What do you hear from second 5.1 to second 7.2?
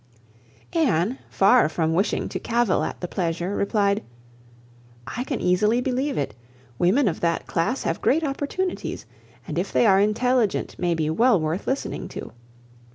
can easily believe it. Women of